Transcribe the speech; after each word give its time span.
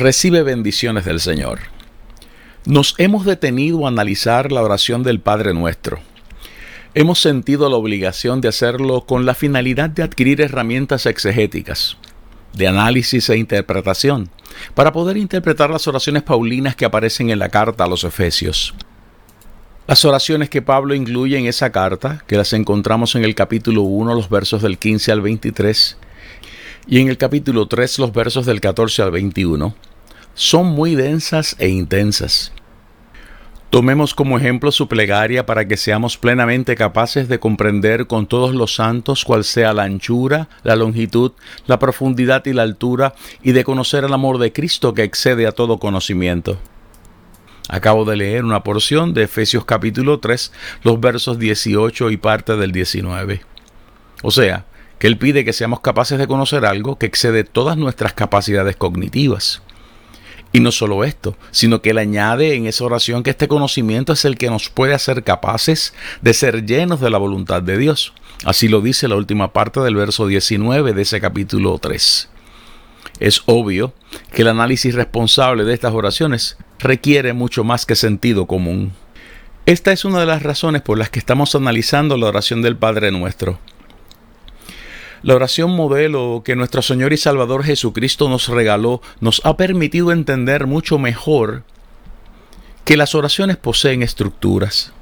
Recibe 0.00 0.42
bendiciones 0.42 1.04
del 1.04 1.20
Señor. 1.20 1.60
Nos 2.64 2.94
hemos 2.96 3.26
detenido 3.26 3.84
a 3.84 3.88
analizar 3.88 4.50
la 4.50 4.62
oración 4.62 5.02
del 5.02 5.20
Padre 5.20 5.52
nuestro. 5.52 5.98
Hemos 6.94 7.20
sentido 7.20 7.68
la 7.68 7.76
obligación 7.76 8.40
de 8.40 8.48
hacerlo 8.48 9.02
con 9.02 9.26
la 9.26 9.34
finalidad 9.34 9.90
de 9.90 10.02
adquirir 10.02 10.40
herramientas 10.40 11.04
exegéticas, 11.04 11.98
de 12.54 12.66
análisis 12.66 13.28
e 13.28 13.36
interpretación, 13.36 14.30
para 14.74 14.92
poder 14.92 15.18
interpretar 15.18 15.70
las 15.70 15.86
oraciones 15.86 16.22
paulinas 16.22 16.74
que 16.74 16.86
aparecen 16.86 17.28
en 17.28 17.38
la 17.38 17.50
carta 17.50 17.84
a 17.84 17.88
los 17.88 18.02
Efesios. 18.02 18.74
Las 19.86 20.04
oraciones 20.04 20.48
que 20.48 20.62
Pablo 20.62 20.94
incluye 20.94 21.38
en 21.38 21.46
esa 21.46 21.70
carta, 21.72 22.24
que 22.26 22.36
las 22.36 22.52
encontramos 22.54 23.14
en 23.16 23.24
el 23.24 23.34
capítulo 23.34 23.82
1, 23.82 24.14
los 24.14 24.30
versos 24.30 24.62
del 24.62 24.78
15 24.78 25.12
al 25.12 25.20
23, 25.20 25.96
y 26.86 27.00
en 27.00 27.08
el 27.08 27.18
capítulo 27.18 27.68
3 27.68 27.98
los 27.98 28.12
versos 28.12 28.46
del 28.46 28.60
14 28.60 29.02
al 29.02 29.10
21, 29.10 29.74
son 30.34 30.66
muy 30.66 30.94
densas 30.94 31.56
e 31.58 31.68
intensas. 31.68 32.52
Tomemos 33.70 34.14
como 34.14 34.36
ejemplo 34.36 34.72
su 34.72 34.88
plegaria 34.88 35.46
para 35.46 35.68
que 35.68 35.76
seamos 35.76 36.16
plenamente 36.16 36.74
capaces 36.74 37.28
de 37.28 37.38
comprender 37.38 38.08
con 38.08 38.26
todos 38.26 38.52
los 38.52 38.74
santos 38.74 39.24
cuál 39.24 39.44
sea 39.44 39.72
la 39.72 39.84
anchura, 39.84 40.48
la 40.64 40.74
longitud, 40.74 41.32
la 41.66 41.78
profundidad 41.78 42.44
y 42.46 42.52
la 42.52 42.62
altura, 42.62 43.14
y 43.44 43.52
de 43.52 43.62
conocer 43.62 44.02
el 44.02 44.12
amor 44.12 44.38
de 44.38 44.52
Cristo 44.52 44.92
que 44.92 45.04
excede 45.04 45.46
a 45.46 45.52
todo 45.52 45.78
conocimiento. 45.78 46.58
Acabo 47.68 48.04
de 48.04 48.16
leer 48.16 48.44
una 48.44 48.64
porción 48.64 49.14
de 49.14 49.22
Efesios 49.22 49.64
capítulo 49.64 50.18
3, 50.18 50.50
los 50.82 50.98
versos 50.98 51.38
18 51.38 52.10
y 52.10 52.16
parte 52.16 52.56
del 52.56 52.72
19. 52.72 53.42
O 54.24 54.32
sea, 54.32 54.66
que 54.98 55.06
Él 55.06 55.16
pide 55.16 55.44
que 55.44 55.52
seamos 55.52 55.78
capaces 55.78 56.18
de 56.18 56.26
conocer 56.26 56.64
algo 56.64 56.98
que 56.98 57.06
excede 57.06 57.44
todas 57.44 57.76
nuestras 57.76 58.14
capacidades 58.14 58.74
cognitivas. 58.74 59.62
Y 60.52 60.60
no 60.60 60.72
solo 60.72 61.04
esto, 61.04 61.36
sino 61.52 61.80
que 61.80 61.90
Él 61.90 61.98
añade 61.98 62.54
en 62.54 62.66
esa 62.66 62.84
oración 62.84 63.22
que 63.22 63.30
este 63.30 63.48
conocimiento 63.48 64.12
es 64.12 64.24
el 64.24 64.36
que 64.36 64.50
nos 64.50 64.68
puede 64.68 64.94
hacer 64.94 65.22
capaces 65.22 65.94
de 66.22 66.34
ser 66.34 66.66
llenos 66.66 67.00
de 67.00 67.10
la 67.10 67.18
voluntad 67.18 67.62
de 67.62 67.78
Dios. 67.78 68.12
Así 68.44 68.68
lo 68.68 68.80
dice 68.80 69.06
la 69.06 69.16
última 69.16 69.52
parte 69.52 69.80
del 69.80 69.94
verso 69.94 70.26
19 70.26 70.92
de 70.92 71.02
ese 71.02 71.20
capítulo 71.20 71.78
3. 71.78 72.28
Es 73.20 73.42
obvio 73.46 73.92
que 74.32 74.42
el 74.42 74.48
análisis 74.48 74.94
responsable 74.94 75.64
de 75.64 75.74
estas 75.74 75.92
oraciones 75.92 76.56
requiere 76.78 77.32
mucho 77.32 77.64
más 77.64 77.86
que 77.86 77.94
sentido 77.94 78.46
común. 78.46 78.92
Esta 79.66 79.92
es 79.92 80.04
una 80.04 80.20
de 80.20 80.26
las 80.26 80.42
razones 80.42 80.82
por 80.82 80.98
las 80.98 81.10
que 81.10 81.18
estamos 81.18 81.54
analizando 81.54 82.16
la 82.16 82.26
oración 82.26 82.62
del 82.62 82.76
Padre 82.76 83.12
nuestro. 83.12 83.58
La 85.22 85.34
oración 85.34 85.76
modelo 85.76 86.42
que 86.44 86.56
nuestro 86.56 86.80
Señor 86.80 87.12
y 87.12 87.18
Salvador 87.18 87.62
Jesucristo 87.62 88.28
nos 88.30 88.48
regaló 88.48 89.02
nos 89.20 89.42
ha 89.44 89.56
permitido 89.56 90.12
entender 90.12 90.66
mucho 90.66 90.98
mejor 90.98 91.62
que 92.86 92.96
las 92.96 93.14
oraciones 93.14 93.58
poseen 93.58 94.02
estructuras. 94.02 94.94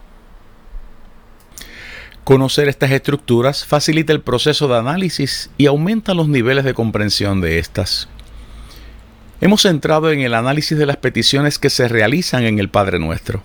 Conocer 2.25 2.69
estas 2.69 2.91
estructuras 2.91 3.65
facilita 3.65 4.12
el 4.12 4.21
proceso 4.21 4.67
de 4.67 4.77
análisis 4.77 5.51
y 5.56 5.67
aumenta 5.67 6.15
los 6.15 6.29
niveles 6.29 6.65
de 6.65 6.75
comprensión 6.75 7.41
de 7.41 7.61
estas. 7.61 8.09
Hemos 9.41 9.65
entrado 9.67 10.11
en 10.11 10.21
el 10.21 10.35
análisis 10.35 10.77
de 10.77 10.85
las 10.85 10.97
peticiones 10.97 11.61
que 11.61 11.71
se 11.71 11.87
realizan 11.87 12.43
en 12.43 12.59
el 12.59 12.69
Padre 12.69 12.99
Nuestro. 12.99 13.41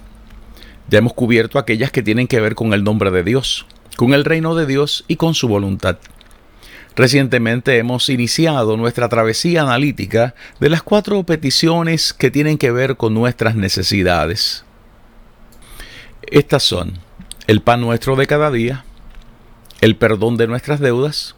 Ya 0.90 0.98
hemos 0.98 1.14
cubierto 1.14 1.60
aquellas 1.60 1.92
que 1.92 2.02
tienen 2.02 2.28
que 2.28 2.42
ver 2.42 2.56
con 2.56 2.74
el 2.74 2.84
nombre 2.84 3.12
de 3.12 3.24
Dios, 3.24 3.68
con 3.96 4.14
el 4.14 4.26
reino 4.26 4.56
de 4.56 4.66
Dios 4.66 5.06
y 5.08 5.18
con 5.18 5.36
su 5.36 5.48
voluntad. 5.48 6.00
Recientemente 6.96 7.78
hemos 7.78 8.08
iniciado 8.10 8.78
nuestra 8.78 9.10
travesía 9.10 9.64
analítica 9.64 10.36
de 10.60 10.70
las 10.70 10.84
cuatro 10.84 11.24
peticiones 11.24 12.14
que 12.14 12.30
tienen 12.30 12.58
que 12.58 12.72
ver 12.72 12.98
con 12.98 13.14
nuestras 13.14 13.56
necesidades. 13.56 14.64
Estas 16.22 16.64
son 16.64 17.00
el 17.48 17.62
pan 17.62 17.82
nuestro 17.82 18.16
de 18.16 18.28
cada 18.28 18.52
día, 18.52 18.86
el 19.82 19.96
perdón 19.96 20.38
de 20.38 20.48
nuestras 20.48 20.80
deudas, 20.80 21.36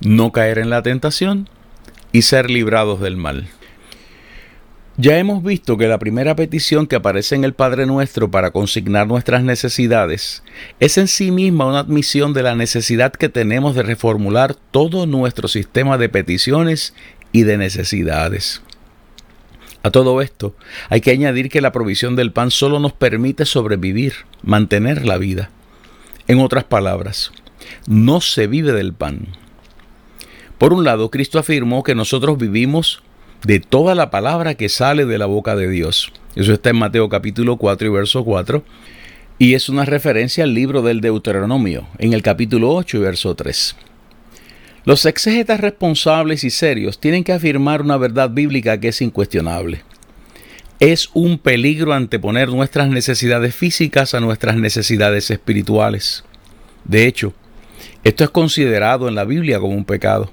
no 0.00 0.32
caer 0.32 0.58
en 0.58 0.70
la 0.70 0.82
tentación 0.82 1.48
y 2.12 2.22
ser 2.22 2.48
librados 2.48 3.00
del 3.00 3.16
mal. 3.16 3.48
Ya 5.00 5.16
hemos 5.16 5.44
visto 5.44 5.76
que 5.76 5.86
la 5.86 6.00
primera 6.00 6.34
petición 6.34 6.88
que 6.88 6.96
aparece 6.96 7.36
en 7.36 7.44
el 7.44 7.54
Padre 7.54 7.86
Nuestro 7.86 8.32
para 8.32 8.50
consignar 8.50 9.06
nuestras 9.06 9.44
necesidades 9.44 10.42
es 10.80 10.98
en 10.98 11.06
sí 11.06 11.30
misma 11.30 11.66
una 11.66 11.78
admisión 11.78 12.32
de 12.32 12.42
la 12.42 12.56
necesidad 12.56 13.12
que 13.12 13.28
tenemos 13.28 13.76
de 13.76 13.84
reformular 13.84 14.56
todo 14.56 15.06
nuestro 15.06 15.46
sistema 15.46 15.98
de 15.98 16.08
peticiones 16.08 16.94
y 17.30 17.44
de 17.44 17.58
necesidades. 17.58 18.60
A 19.84 19.92
todo 19.92 20.20
esto 20.20 20.56
hay 20.88 21.00
que 21.00 21.12
añadir 21.12 21.48
que 21.48 21.60
la 21.60 21.70
provisión 21.70 22.16
del 22.16 22.32
pan 22.32 22.50
solo 22.50 22.80
nos 22.80 22.92
permite 22.92 23.44
sobrevivir, 23.44 24.14
mantener 24.42 25.06
la 25.06 25.16
vida. 25.16 25.50
En 26.26 26.40
otras 26.40 26.64
palabras, 26.64 27.30
no 27.86 28.20
se 28.20 28.48
vive 28.48 28.72
del 28.72 28.94
pan. 28.94 29.28
Por 30.58 30.72
un 30.72 30.82
lado, 30.82 31.08
Cristo 31.08 31.38
afirmó 31.38 31.84
que 31.84 31.94
nosotros 31.94 32.36
vivimos 32.36 33.04
de 33.44 33.60
toda 33.60 33.94
la 33.94 34.10
palabra 34.10 34.54
que 34.54 34.68
sale 34.68 35.04
de 35.06 35.18
la 35.18 35.26
boca 35.26 35.56
de 35.56 35.68
Dios. 35.68 36.12
Eso 36.34 36.52
está 36.52 36.70
en 36.70 36.76
Mateo 36.76 37.08
capítulo 37.08 37.56
4 37.56 37.88
y 37.88 37.90
verso 37.90 38.24
4. 38.24 38.62
Y 39.38 39.54
es 39.54 39.68
una 39.68 39.84
referencia 39.84 40.44
al 40.44 40.54
libro 40.54 40.82
del 40.82 41.00
Deuteronomio, 41.00 41.86
en 41.98 42.12
el 42.12 42.22
capítulo 42.22 42.74
8 42.74 42.96
y 42.96 43.00
verso 43.00 43.34
3. 43.34 43.76
Los 44.84 45.06
exégetas 45.06 45.60
responsables 45.60 46.44
y 46.44 46.50
serios 46.50 46.98
tienen 46.98 47.22
que 47.22 47.32
afirmar 47.32 47.82
una 47.82 47.96
verdad 47.96 48.30
bíblica 48.30 48.80
que 48.80 48.88
es 48.88 49.00
incuestionable. 49.00 49.82
Es 50.80 51.10
un 51.12 51.38
peligro 51.38 51.92
anteponer 51.92 52.48
nuestras 52.48 52.88
necesidades 52.88 53.54
físicas 53.54 54.14
a 54.14 54.20
nuestras 54.20 54.56
necesidades 54.56 55.30
espirituales. 55.30 56.24
De 56.84 57.06
hecho, 57.06 57.34
esto 58.02 58.24
es 58.24 58.30
considerado 58.30 59.08
en 59.08 59.14
la 59.14 59.24
Biblia 59.24 59.60
como 59.60 59.74
un 59.74 59.84
pecado. 59.84 60.30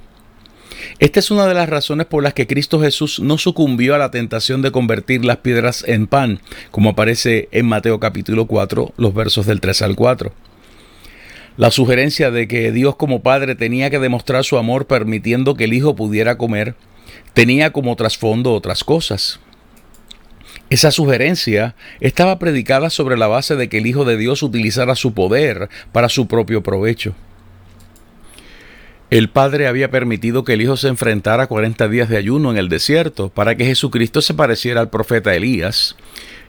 Esta 1.00 1.20
es 1.20 1.32
una 1.32 1.48
de 1.48 1.54
las 1.54 1.70
razones 1.70 2.08
por 2.08 2.24
las 2.24 2.34
que 2.34 2.48
Cristo 2.48 2.80
Jesús 2.80 3.20
no 3.20 3.38
sucumbió 3.38 3.96
a 3.96 3.98
la 3.98 4.12
tentación 4.12 4.62
de 4.62 4.72
convertir 4.72 5.26
las 5.26 5.38
piedras 5.38 5.84
en 5.88 6.08
pan, 6.08 6.40
como 6.72 6.92
aparece 6.92 7.50
en 7.52 7.66
Mateo 7.66 8.00
capítulo 8.00 8.48
4, 8.48 8.94
los 8.98 9.14
versos 9.14 9.46
del 9.46 9.62
3 9.62 9.82
al 9.82 9.96
4. 9.96 10.34
La 11.58 11.72
sugerencia 11.72 12.32
de 12.32 12.48
que 12.48 12.72
Dios 12.72 12.96
como 12.96 13.22
Padre 13.22 13.56
tenía 13.56 13.90
que 13.90 14.00
demostrar 14.00 14.44
su 14.44 14.58
amor 14.58 14.88
permitiendo 14.88 15.56
que 15.56 15.66
el 15.66 15.74
Hijo 15.74 15.96
pudiera 15.96 16.38
comer, 16.38 16.76
tenía 17.34 17.72
como 17.72 17.96
trasfondo 17.96 18.54
otras 18.54 18.84
cosas. 18.84 19.40
Esa 20.70 20.92
sugerencia 20.92 21.76
estaba 22.00 22.40
predicada 22.40 22.90
sobre 22.90 23.18
la 23.18 23.28
base 23.28 23.56
de 23.56 23.70
que 23.70 23.78
el 23.78 23.88
Hijo 23.88 24.04
de 24.04 24.18
Dios 24.18 24.44
utilizara 24.44 24.96
su 24.96 25.14
poder 25.14 25.70
para 25.92 26.10
su 26.10 26.28
propio 26.28 26.64
provecho. 26.64 27.16
El 29.12 29.30
Padre 29.30 29.68
había 29.68 29.92
permitido 29.92 30.44
que 30.44 30.54
el 30.54 30.62
Hijo 30.62 30.78
se 30.78 30.88
enfrentara 30.88 31.44
a 31.44 31.48
40 31.48 31.88
días 31.90 32.10
de 32.10 32.18
ayuno 32.18 32.50
en 32.50 32.58
el 32.58 32.70
desierto 32.70 33.30
para 33.30 33.56
que 33.56 33.66
Jesucristo 33.66 34.22
se 34.22 34.34
pareciera 34.34 34.82
al 34.82 34.90
profeta 34.90 35.36
Elías 35.36 35.96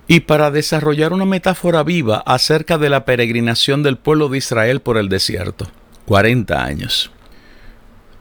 y 0.08 0.20
para 0.20 0.50
desarrollar 0.50 1.12
una 1.12 1.26
metáfora 1.26 1.82
viva 1.82 2.22
acerca 2.24 2.78
de 2.78 2.88
la 2.88 3.04
peregrinación 3.04 3.82
del 3.82 3.98
pueblo 3.98 4.28
de 4.28 4.38
Israel 4.38 4.80
por 4.80 4.96
el 4.96 5.08
desierto. 5.08 5.66
40 6.06 6.64
años. 6.64 7.10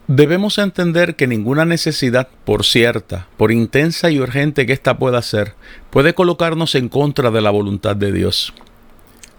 Debemos 0.08 0.58
entender 0.58 1.16
que 1.16 1.26
ninguna 1.26 1.64
necesidad, 1.64 2.28
por 2.44 2.64
cierta, 2.64 3.28
por 3.36 3.50
intensa 3.50 4.10
y 4.10 4.20
urgente 4.20 4.66
que 4.66 4.72
ésta 4.72 4.98
pueda 4.98 5.20
ser, 5.22 5.54
puede 5.90 6.14
colocarnos 6.14 6.74
en 6.74 6.88
contra 6.88 7.30
de 7.30 7.40
la 7.40 7.50
voluntad 7.50 7.96
de 7.96 8.12
Dios. 8.12 8.52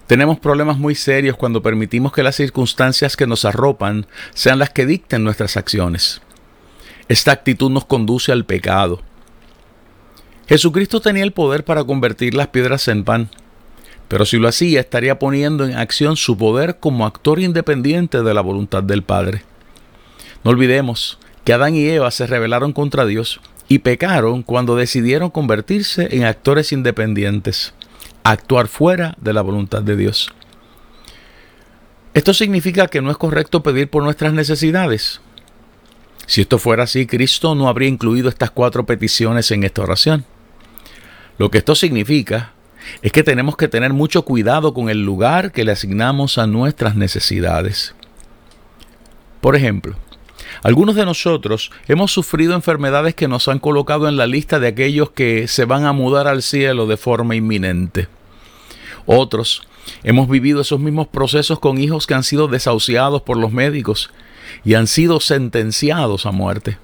Tenemos 0.07 0.39
problemas 0.39 0.77
muy 0.77 0.95
serios 0.95 1.35
cuando 1.35 1.61
permitimos 1.61 2.13
que 2.13 2.23
las 2.23 2.35
circunstancias 2.35 3.17
que 3.17 3.27
nos 3.27 3.45
arropan 3.45 4.07
sean 4.33 4.59
las 4.59 4.69
que 4.69 4.85
dicten 4.85 5.23
nuestras 5.23 5.57
acciones. 5.57 6.21
Esta 7.09 7.31
actitud 7.31 7.69
nos 7.69 7.85
conduce 7.85 8.31
al 8.31 8.45
pecado, 8.45 9.01
Jesucristo 10.47 11.01
tenía 11.01 11.23
el 11.23 11.33
poder 11.33 11.65
para 11.65 11.83
convertir 11.83 12.33
las 12.33 12.47
piedras 12.47 12.87
en 12.87 13.03
pan, 13.03 13.29
pero 14.07 14.25
si 14.25 14.37
lo 14.37 14.47
hacía 14.47 14.79
estaría 14.79 15.19
poniendo 15.19 15.65
en 15.65 15.75
acción 15.75 16.15
su 16.15 16.37
poder 16.37 16.77
como 16.79 17.05
actor 17.05 17.39
independiente 17.41 18.23
de 18.23 18.33
la 18.33 18.39
voluntad 18.39 18.81
del 18.81 19.03
Padre. 19.03 19.41
No 20.45 20.51
olvidemos 20.51 21.19
que 21.43 21.51
Adán 21.51 21.75
y 21.75 21.85
Eva 21.85 22.11
se 22.11 22.27
rebelaron 22.27 22.71
contra 22.71 23.05
Dios 23.05 23.41
y 23.67 23.79
pecaron 23.79 24.41
cuando 24.41 24.77
decidieron 24.77 25.31
convertirse 25.31 26.15
en 26.15 26.23
actores 26.23 26.71
independientes, 26.71 27.73
actuar 28.31 28.67
fuera 28.67 29.15
de 29.19 29.33
la 29.33 29.41
voluntad 29.41 29.81
de 29.81 29.95
Dios. 29.95 30.33
Esto 32.13 32.33
significa 32.33 32.87
que 32.87 33.01
no 33.01 33.11
es 33.11 33.17
correcto 33.17 33.61
pedir 33.61 33.89
por 33.89 34.03
nuestras 34.03 34.33
necesidades. 34.33 35.21
Si 36.25 36.41
esto 36.41 36.57
fuera 36.57 36.83
así, 36.83 37.05
Cristo 37.05 37.55
no 37.55 37.69
habría 37.69 37.89
incluido 37.89 38.27
estas 38.27 38.51
cuatro 38.51 38.85
peticiones 38.85 39.51
en 39.51 39.63
esta 39.63 39.83
oración. 39.83 40.25
Lo 41.37 41.51
que 41.51 41.59
esto 41.59 41.75
significa 41.75 42.53
es 43.01 43.11
que 43.11 43.23
tenemos 43.23 43.55
que 43.55 43.67
tener 43.67 43.93
mucho 43.93 44.23
cuidado 44.23 44.73
con 44.73 44.89
el 44.89 45.03
lugar 45.03 45.51
que 45.51 45.63
le 45.63 45.71
asignamos 45.71 46.37
a 46.37 46.47
nuestras 46.47 46.95
necesidades. 46.95 47.93
Por 49.39 49.55
ejemplo, 49.55 49.95
algunos 50.63 50.95
de 50.95 51.05
nosotros 51.05 51.71
hemos 51.87 52.11
sufrido 52.11 52.55
enfermedades 52.55 53.13
que 53.15 53.27
nos 53.27 53.47
han 53.47 53.59
colocado 53.59 54.09
en 54.09 54.17
la 54.17 54.27
lista 54.27 54.59
de 54.59 54.67
aquellos 54.67 55.11
que 55.11 55.47
se 55.47 55.65
van 55.65 55.85
a 55.85 55.93
mudar 55.93 56.27
al 56.27 56.41
cielo 56.41 56.87
de 56.87 56.97
forma 56.97 57.35
inminente. 57.35 58.07
Otros 59.07 59.63
hemos 60.03 60.27
vivido 60.27 60.61
esos 60.61 60.79
mismos 60.81 61.07
procesos 61.07 61.59
con 61.59 61.77
hijos 61.79 62.05
que 62.05 62.13
han 62.13 62.23
sido 62.23 62.47
desahuciados 62.47 63.21
por 63.21 63.37
los 63.37 63.51
médicos 63.51 64.11
y 64.63 64.75
han 64.75 64.85
sido 64.85 65.19
sentenciados 65.21 66.25
a 66.25 66.31
muerte. 66.31 66.77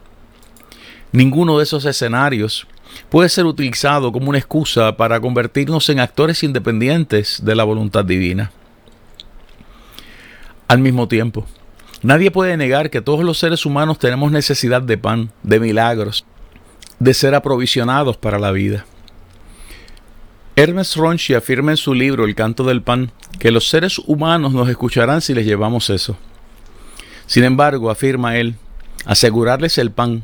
Ninguno 1.12 1.58
de 1.58 1.66
esos 1.66 1.86
escenarios 1.86 2.66
puede 3.10 3.28
ser 3.28 3.46
utilizado 3.46 4.12
como 4.12 4.30
una 4.30 4.38
excusa 4.38 4.96
para 4.96 5.20
convertirnos 5.20 5.90
en 5.90 6.00
actores 6.00 6.44
independientes 6.44 7.44
de 7.44 7.56
la 7.56 7.66
voluntad 7.66 8.06
divina. 8.06 8.52
Al 10.70 10.80
mismo 10.80 11.10
tiempo, 11.10 11.46
nadie 12.04 12.32
puede 12.32 12.56
negar 12.56 12.90
que 12.90 13.02
todos 13.02 13.26
los 13.26 13.38
seres 13.38 13.66
humanos 13.66 14.00
tenemos 14.00 14.32
necesidad 14.32 14.82
de 14.82 14.98
pan, 14.98 15.32
de 15.44 15.60
milagros, 15.60 16.26
de 17.00 17.14
ser 17.14 17.36
aprovisionados 17.36 18.16
para 18.16 18.40
la 18.40 18.52
vida. 18.52 18.86
Hermes 20.56 20.96
Ronchi 20.96 21.34
afirma 21.34 21.72
en 21.72 21.78
su 21.78 21.96
libro 21.96 22.26
El 22.26 22.36
canto 22.36 22.64
del 22.64 22.84
pan 22.84 23.12
que 23.40 23.50
los 23.50 23.70
seres 23.70 23.98
humanos 23.98 24.54
nos 24.54 24.70
escucharán 24.70 25.22
si 25.22 25.34
les 25.34 25.48
llevamos 25.48 25.90
eso. 25.90 26.16
Sin 27.26 27.44
embargo, 27.44 27.90
afirma 27.90 28.38
él, 28.38 28.56
asegurarles 29.06 29.80
el 29.80 29.90
pan, 29.90 30.24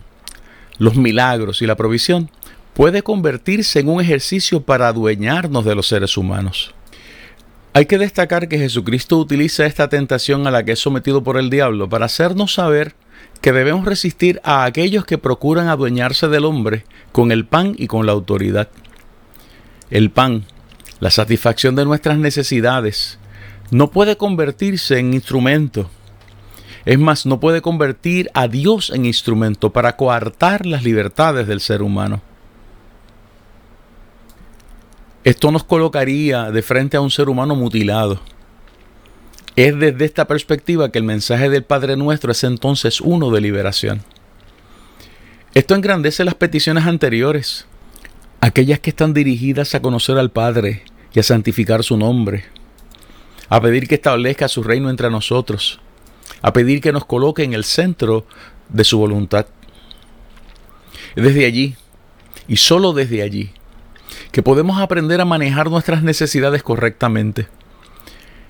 los 0.77 0.95
milagros 0.95 1.63
y 1.63 1.65
la 1.65 1.75
provisión 1.75 2.29
puede 2.75 3.01
convertirse 3.01 3.79
en 3.79 3.89
un 3.89 4.01
ejercicio 4.01 4.61
para 4.61 4.89
adueñarnos 4.89 5.65
de 5.65 5.73
los 5.73 5.87
seres 5.87 6.15
humanos. 6.15 6.75
Hay 7.73 7.87
que 7.87 7.97
destacar 7.97 8.47
que 8.47 8.59
Jesucristo 8.59 9.17
utiliza 9.17 9.65
esta 9.65 9.89
tentación 9.89 10.45
a 10.45 10.51
la 10.51 10.63
que 10.63 10.73
es 10.73 10.79
sometido 10.79 11.23
por 11.23 11.37
el 11.37 11.49
diablo 11.49 11.89
para 11.89 12.05
hacernos 12.05 12.53
saber 12.53 12.93
que 13.41 13.51
debemos 13.51 13.85
resistir 13.85 14.39
a 14.43 14.65
aquellos 14.65 15.05
que 15.05 15.17
procuran 15.17 15.69
adueñarse 15.69 16.27
del 16.27 16.45
hombre 16.45 16.83
con 17.11 17.31
el 17.31 17.47
pan 17.47 17.73
y 17.77 17.87
con 17.87 18.05
la 18.05 18.11
autoridad. 18.11 18.69
El 19.89 20.11
pan, 20.11 20.45
la 20.99 21.09
satisfacción 21.09 21.75
de 21.75 21.85
nuestras 21.85 22.17
necesidades, 22.17 23.17
no 23.71 23.89
puede 23.91 24.17
convertirse 24.17 24.99
en 24.99 25.13
instrumento. 25.13 25.89
Es 26.85 26.99
más, 26.99 27.25
no 27.25 27.39
puede 27.39 27.61
convertir 27.61 28.29
a 28.33 28.47
Dios 28.47 28.91
en 28.91 29.05
instrumento 29.05 29.71
para 29.71 29.95
coartar 29.95 30.65
las 30.65 30.83
libertades 30.83 31.47
del 31.47 31.59
ser 31.59 31.81
humano. 31.81 32.21
Esto 35.23 35.51
nos 35.51 35.63
colocaría 35.63 36.51
de 36.51 36.61
frente 36.61 36.95
a 36.95 37.01
un 37.01 37.11
ser 37.11 37.27
humano 37.27 37.55
mutilado. 37.55 38.21
Es 39.55 39.77
desde 39.77 40.05
esta 40.05 40.25
perspectiva 40.25 40.91
que 40.91 40.99
el 40.99 41.03
mensaje 41.03 41.49
del 41.49 41.63
Padre 41.63 41.97
Nuestro 41.97 42.31
es 42.31 42.43
entonces 42.43 43.01
uno 43.01 43.29
de 43.29 43.41
liberación. 43.41 44.03
Esto 45.53 45.75
engrandece 45.75 46.23
las 46.23 46.35
peticiones 46.35 46.85
anteriores, 46.85 47.65
aquellas 48.41 48.79
que 48.79 48.91
están 48.91 49.13
dirigidas 49.13 49.75
a 49.75 49.81
conocer 49.81 50.17
al 50.17 50.31
Padre 50.31 50.83
y 51.13 51.19
a 51.19 51.23
santificar 51.23 51.83
su 51.83 51.97
nombre, 51.97 52.45
a 53.49 53.61
pedir 53.61 53.87
que 53.87 53.95
establezca 53.95 54.47
su 54.47 54.63
reino 54.63 54.89
entre 54.89 55.09
nosotros, 55.09 55.79
a 56.41 56.53
pedir 56.53 56.81
que 56.81 56.93
nos 56.93 57.05
coloque 57.05 57.43
en 57.43 57.53
el 57.53 57.63
centro 57.63 58.25
de 58.69 58.83
su 58.83 58.97
voluntad. 58.97 59.47
Desde 61.15 61.45
allí, 61.45 61.75
y 62.47 62.57
solo 62.57 62.93
desde 62.93 63.23
allí, 63.23 63.51
que 64.31 64.43
podemos 64.43 64.79
aprender 64.79 65.21
a 65.21 65.25
manejar 65.25 65.69
nuestras 65.69 66.03
necesidades 66.03 66.63
correctamente. 66.63 67.47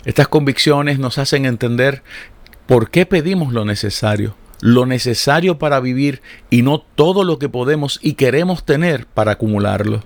Estas 0.06 0.28
convicciones 0.28 1.00
nos 1.00 1.18
hacen 1.18 1.46
entender 1.46 2.04
por 2.68 2.90
qué 2.90 3.06
pedimos 3.06 3.54
lo 3.54 3.66
necesario, 3.66 4.36
lo 4.62 4.86
necesario 4.86 5.58
para 5.58 5.80
vivir 5.80 6.22
y 6.50 6.62
no 6.62 6.80
todo 6.80 7.24
lo 7.24 7.40
que 7.40 7.50
podemos 7.50 8.00
y 8.02 8.14
queremos 8.14 8.66
tener 8.66 9.06
para 9.06 9.32
acumularlo. 9.32 10.04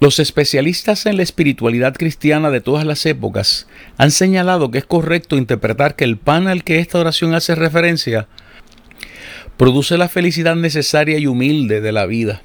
Los 0.00 0.20
especialistas 0.20 1.06
en 1.06 1.16
la 1.16 1.24
espiritualidad 1.24 1.94
cristiana 1.94 2.50
de 2.50 2.60
todas 2.60 2.84
las 2.84 3.04
épocas 3.04 3.66
han 3.96 4.12
señalado 4.12 4.70
que 4.70 4.78
es 4.78 4.84
correcto 4.84 5.36
interpretar 5.36 5.96
que 5.96 6.04
el 6.04 6.16
pan 6.16 6.46
al 6.46 6.62
que 6.62 6.78
esta 6.78 6.98
oración 6.98 7.34
hace 7.34 7.56
referencia 7.56 8.28
produce 9.56 9.98
la 9.98 10.08
felicidad 10.08 10.54
necesaria 10.54 11.18
y 11.18 11.26
humilde 11.26 11.80
de 11.80 11.92
la 11.92 12.06
vida. 12.06 12.42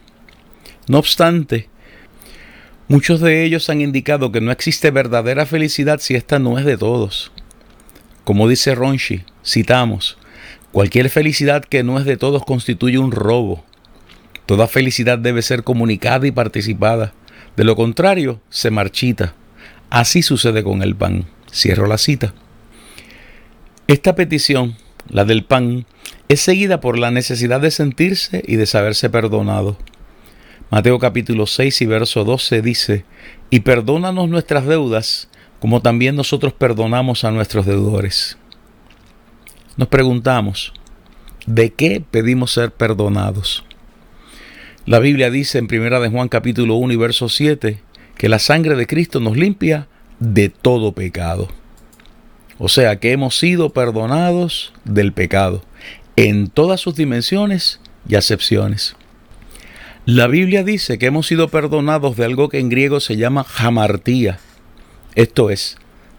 No 0.88 0.98
obstante, 0.98 1.70
Muchos 2.90 3.22
de 3.22 3.46
ellos 3.46 3.70
han 3.70 3.82
indicado 3.82 4.32
que 4.32 4.42
no 4.42 4.52
existe 4.52 4.92
verdadera 4.92 5.46
felicidad 5.46 6.00
si 6.00 6.16
esta 6.16 6.38
no 6.38 6.60
es 6.60 6.66
de 6.66 6.78
todos. 6.78 7.32
Como 8.26 8.48
dice 8.48 8.76
Ronchi, 8.76 9.24
citamos, 9.44 10.18
cualquier 10.74 11.10
felicidad 11.12 11.64
que 11.64 11.84
no 11.84 12.00
es 12.00 12.06
de 12.06 12.18
todos 12.18 12.44
constituye 12.44 12.98
un 12.98 13.12
robo. 13.12 13.64
Toda 14.48 14.68
felicidad 14.68 15.20
debe 15.20 15.44
ser 15.44 15.64
comunicada 15.64 16.28
y 16.28 16.32
participada. 16.32 17.14
De 17.56 17.64
lo 17.64 17.76
contrario, 17.76 18.42
se 18.50 18.72
marchita. 18.72 19.36
Así 19.92 20.24
sucede 20.24 20.64
con 20.64 20.82
el 20.82 20.96
pan. 20.96 21.28
Cierro 21.54 21.86
la 21.86 22.00
cita. 22.00 22.34
Esta 23.88 24.16
petición, 24.16 24.76
la 25.08 25.26
del 25.26 25.44
pan, 25.44 25.86
es 26.28 26.42
seguida 26.42 26.82
por 26.82 26.98
la 26.98 27.12
necesidad 27.12 27.62
de 27.62 27.70
sentirse 27.70 28.44
y 28.48 28.56
de 28.56 28.66
saberse 28.66 29.12
perdonado. 29.12 29.78
Mateo 30.72 30.98
capítulo 30.98 31.46
6 31.46 31.84
y 31.84 31.86
verso 31.86 32.24
12 32.24 32.64
dice, 32.64 33.06
y 33.52 33.60
perdónanos 33.60 34.28
nuestras 34.28 34.66
deudas, 34.66 35.30
como 35.60 35.84
también 35.84 36.16
nosotros 36.16 36.52
perdonamos 36.52 37.24
a 37.24 37.32
nuestros 37.32 37.68
deudores. 37.68 38.40
Nos 39.76 39.88
preguntamos, 39.88 40.72
¿de 41.48 41.74
qué 41.74 42.04
pedimos 42.12 42.52
ser 42.52 42.72
perdonados? 42.72 43.66
La 44.86 45.00
Biblia 45.00 45.32
dice 45.32 45.58
en 45.58 45.66
Primera 45.66 46.00
de 46.00 46.10
Juan 46.10 46.30
capítulo 46.30 46.76
1 46.76 46.94
y 46.94 46.96
verso 46.96 47.28
7 47.28 47.80
que 48.16 48.30
la 48.30 48.38
sangre 48.38 48.76
de 48.76 48.86
Cristo 48.86 49.20
nos 49.20 49.36
limpia 49.36 49.88
de 50.20 50.50
todo 50.50 50.92
pecado. 50.92 51.48
O 52.60 52.70
sea 52.70 53.00
que 53.00 53.14
hemos 53.14 53.36
sido 53.36 53.72
perdonados 53.72 54.74
del 54.86 55.12
pecado 55.12 55.64
en 56.18 56.50
todas 56.50 56.80
sus 56.80 56.94
dimensiones 56.94 57.80
y 58.08 58.14
acepciones. 58.14 58.96
La 60.06 60.28
Biblia 60.28 60.64
dice 60.64 61.00
que 61.00 61.08
hemos 61.08 61.26
sido 61.26 61.48
perdonados 61.48 62.16
de 62.16 62.26
algo 62.26 62.48
que 62.48 62.60
en 62.60 62.70
griego 62.70 63.00
se 63.00 63.18
llama 63.18 63.44
jamartía, 63.44 64.38
esto 65.16 65.50
es, 65.50 65.78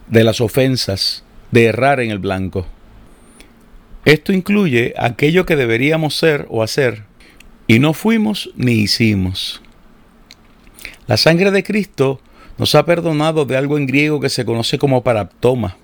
de 0.09 0.25
las 0.25 0.41
ofensas, 0.41 1.23
de 1.51 1.67
errar 1.67 2.01
en 2.01 2.11
el 2.11 2.19
blanco. 2.19 2.67
Esto 4.05 4.31
incluye 4.31 4.93
aquello 4.97 5.45
que 5.47 5.55
deberíamos 5.55 6.15
ser 6.15 6.45
o 6.49 6.61
hacer 6.61 7.03
y 7.67 7.79
no 7.79 7.93
fuimos 7.93 8.51
ni 8.55 8.73
hicimos. 8.73 9.63
La 11.07 11.17
sangre 11.17 11.49
de 11.49 11.63
Cristo 11.63 12.21
nos 12.59 12.75
ha 12.75 12.85
perdonado 12.85 13.45
de 13.45 13.57
algo 13.57 13.77
en 13.77 13.87
griego 13.87 14.19
que 14.19 14.29
se 14.29 14.45
conoce 14.45 14.77
como 14.77 15.03
paraptoma, 15.03 15.77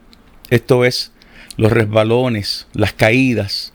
esto 0.50 0.86
es, 0.86 1.12
los 1.58 1.72
resbalones, 1.72 2.68
las 2.74 2.94
caídas 2.94 3.74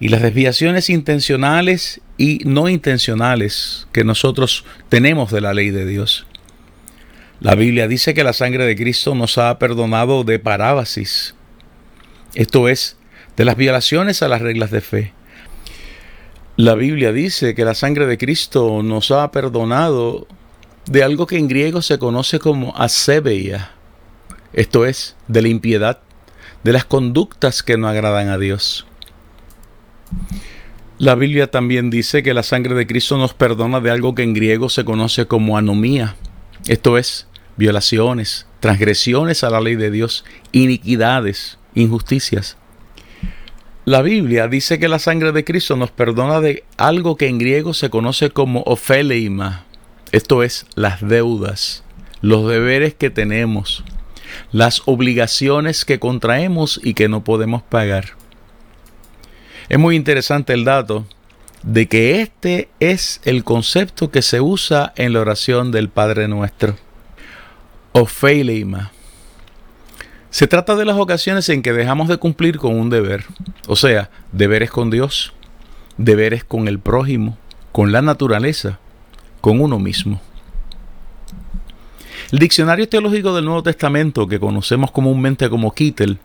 y 0.00 0.08
las 0.08 0.22
desviaciones 0.22 0.88
intencionales 0.90 2.00
y 2.16 2.40
no 2.44 2.68
intencionales 2.68 3.86
que 3.92 4.04
nosotros 4.04 4.64
tenemos 4.88 5.30
de 5.30 5.40
la 5.40 5.54
ley 5.54 5.70
de 5.70 5.86
Dios. 5.86 6.26
La 7.40 7.54
Biblia 7.54 7.88
dice 7.88 8.14
que 8.14 8.24
la 8.24 8.32
sangre 8.32 8.64
de 8.64 8.76
Cristo 8.76 9.14
nos 9.14 9.36
ha 9.36 9.58
perdonado 9.58 10.24
de 10.24 10.38
parábasis, 10.38 11.34
esto 12.34 12.68
es, 12.68 12.96
de 13.42 13.46
las 13.46 13.56
violaciones 13.56 14.22
a 14.22 14.28
las 14.28 14.40
reglas 14.40 14.70
de 14.70 14.80
fe. 14.80 15.12
La 16.54 16.76
Biblia 16.76 17.10
dice 17.10 17.56
que 17.56 17.64
la 17.64 17.74
sangre 17.74 18.06
de 18.06 18.16
Cristo 18.16 18.84
nos 18.84 19.10
ha 19.10 19.32
perdonado 19.32 20.28
de 20.86 21.02
algo 21.02 21.26
que 21.26 21.38
en 21.38 21.48
griego 21.48 21.82
se 21.82 21.98
conoce 21.98 22.38
como 22.38 22.72
asebeia, 22.76 23.72
esto 24.52 24.86
es, 24.86 25.16
de 25.26 25.42
la 25.42 25.48
impiedad, 25.48 25.98
de 26.62 26.72
las 26.72 26.84
conductas 26.84 27.64
que 27.64 27.76
no 27.76 27.88
agradan 27.88 28.28
a 28.28 28.38
Dios. 28.38 28.86
La 30.98 31.16
Biblia 31.16 31.50
también 31.50 31.90
dice 31.90 32.22
que 32.22 32.34
la 32.34 32.44
sangre 32.44 32.76
de 32.76 32.86
Cristo 32.86 33.18
nos 33.18 33.34
perdona 33.34 33.80
de 33.80 33.90
algo 33.90 34.14
que 34.14 34.22
en 34.22 34.34
griego 34.34 34.68
se 34.68 34.84
conoce 34.84 35.26
como 35.26 35.58
anomía, 35.58 36.14
esto 36.68 36.96
es, 36.96 37.26
violaciones, 37.56 38.46
transgresiones 38.60 39.42
a 39.42 39.50
la 39.50 39.60
ley 39.60 39.74
de 39.74 39.90
Dios, 39.90 40.24
iniquidades, 40.52 41.58
injusticias. 41.74 42.56
La 43.84 44.00
Biblia 44.00 44.46
dice 44.46 44.78
que 44.78 44.86
la 44.86 45.00
sangre 45.00 45.32
de 45.32 45.44
Cristo 45.44 45.74
nos 45.74 45.90
perdona 45.90 46.40
de 46.40 46.62
algo 46.76 47.16
que 47.16 47.26
en 47.26 47.38
griego 47.38 47.74
se 47.74 47.90
conoce 47.90 48.30
como 48.30 48.62
ofeleima, 48.62 49.64
esto 50.12 50.44
es, 50.44 50.66
las 50.76 51.00
deudas, 51.00 51.82
los 52.20 52.48
deberes 52.48 52.94
que 52.94 53.10
tenemos, 53.10 53.82
las 54.52 54.82
obligaciones 54.84 55.84
que 55.84 55.98
contraemos 55.98 56.80
y 56.84 56.94
que 56.94 57.08
no 57.08 57.24
podemos 57.24 57.62
pagar. 57.62 58.10
Es 59.68 59.80
muy 59.80 59.96
interesante 59.96 60.52
el 60.52 60.64
dato 60.64 61.04
de 61.64 61.88
que 61.88 62.20
este 62.20 62.68
es 62.78 63.20
el 63.24 63.42
concepto 63.42 64.12
que 64.12 64.22
se 64.22 64.40
usa 64.40 64.92
en 64.94 65.12
la 65.12 65.20
oración 65.20 65.72
del 65.72 65.88
Padre 65.88 66.28
Nuestro. 66.28 66.76
Ofeleima 67.90 68.92
se 70.32 70.46
trata 70.46 70.76
de 70.76 70.86
las 70.86 70.96
ocasiones 70.96 71.46
en 71.50 71.60
que 71.60 71.74
dejamos 71.74 72.08
de 72.08 72.16
cumplir 72.16 72.56
con 72.56 72.80
un 72.80 72.88
deber, 72.88 73.26
o 73.68 73.76
sea, 73.76 74.08
deberes 74.32 74.70
con 74.70 74.90
Dios, 74.90 75.34
deberes 75.98 76.42
con 76.42 76.68
el 76.68 76.78
prójimo, 76.78 77.36
con 77.70 77.92
la 77.92 78.00
naturaleza, 78.00 78.78
con 79.42 79.60
uno 79.60 79.78
mismo. 79.78 80.22
El 82.32 82.38
diccionario 82.38 82.88
teológico 82.88 83.34
del 83.34 83.44
Nuevo 83.44 83.62
Testamento, 83.62 84.26
que 84.26 84.40
conocemos 84.40 84.90
comúnmente 84.90 85.50
como 85.50 85.74
Kittel, 85.74 86.16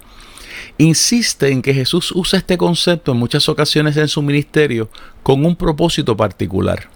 insiste 0.77 1.51
en 1.51 1.61
que 1.61 1.73
Jesús 1.73 2.13
usa 2.15 2.39
este 2.39 2.57
concepto 2.57 3.11
en 3.11 3.17
muchas 3.17 3.49
ocasiones 3.49 3.97
en 3.97 4.07
su 4.07 4.21
ministerio 4.21 4.89
con 5.21 5.43
un 5.43 5.57
propósito 5.57 6.15
particular. 6.15 6.87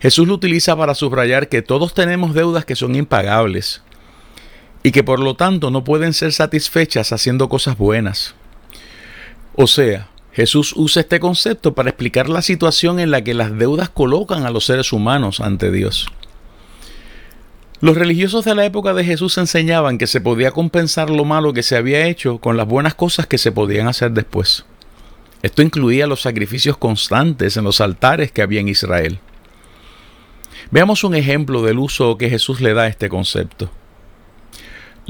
Jesús 0.00 0.26
lo 0.26 0.34
utiliza 0.34 0.76
para 0.76 0.96
subrayar 0.96 1.48
que 1.48 1.62
todos 1.62 1.94
tenemos 1.94 2.34
deudas 2.34 2.64
que 2.64 2.74
son 2.74 2.96
impagables, 2.96 3.84
y 4.82 4.92
que 4.92 5.04
por 5.04 5.20
lo 5.20 5.34
tanto 5.34 5.70
no 5.70 5.84
pueden 5.84 6.12
ser 6.12 6.32
satisfechas 6.32 7.12
haciendo 7.12 7.48
cosas 7.48 7.76
buenas. 7.76 8.34
O 9.54 9.66
sea, 9.66 10.08
Jesús 10.32 10.72
usa 10.76 11.02
este 11.02 11.20
concepto 11.20 11.74
para 11.74 11.90
explicar 11.90 12.28
la 12.28 12.42
situación 12.42 13.00
en 13.00 13.10
la 13.10 13.22
que 13.22 13.34
las 13.34 13.56
deudas 13.58 13.90
colocan 13.90 14.46
a 14.46 14.50
los 14.50 14.64
seres 14.64 14.92
humanos 14.92 15.40
ante 15.40 15.70
Dios. 15.70 16.06
Los 17.80 17.96
religiosos 17.96 18.44
de 18.44 18.54
la 18.54 18.64
época 18.64 18.92
de 18.92 19.04
Jesús 19.04 19.38
enseñaban 19.38 19.98
que 19.98 20.06
se 20.06 20.20
podía 20.20 20.52
compensar 20.52 21.10
lo 21.10 21.24
malo 21.24 21.52
que 21.52 21.62
se 21.62 21.76
había 21.76 22.06
hecho 22.06 22.38
con 22.38 22.56
las 22.56 22.66
buenas 22.66 22.94
cosas 22.94 23.26
que 23.26 23.38
se 23.38 23.52
podían 23.52 23.88
hacer 23.88 24.12
después. 24.12 24.66
Esto 25.42 25.62
incluía 25.62 26.06
los 26.06 26.20
sacrificios 26.20 26.76
constantes 26.76 27.56
en 27.56 27.64
los 27.64 27.80
altares 27.80 28.30
que 28.30 28.42
había 28.42 28.60
en 28.60 28.68
Israel. 28.68 29.18
Veamos 30.70 31.04
un 31.04 31.14
ejemplo 31.14 31.62
del 31.62 31.78
uso 31.78 32.18
que 32.18 32.28
Jesús 32.28 32.60
le 32.60 32.74
da 32.74 32.82
a 32.82 32.88
este 32.88 33.08
concepto. 33.08 33.70